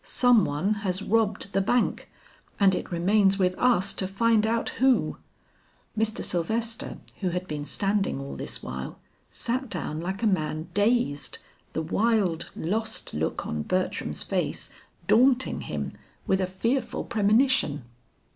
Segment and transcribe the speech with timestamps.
[0.03, 2.09] Some one has robbed the bank
[2.59, 5.17] and it remains with us to find out who."
[5.95, 6.23] Mr.
[6.23, 8.97] Sylvester, who had been standing all this while,
[9.29, 11.37] sat down like a man dazed,
[11.73, 14.71] the wild lost look on Bertram's face
[15.05, 15.93] daunting him
[16.25, 17.83] with a fearful premonition.